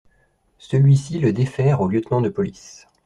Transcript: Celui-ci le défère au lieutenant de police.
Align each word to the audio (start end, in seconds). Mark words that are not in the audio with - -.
Celui-ci 0.57 1.19
le 1.19 1.31
défère 1.31 1.79
au 1.81 1.87
lieutenant 1.87 2.21
de 2.21 2.29
police. 2.29 2.87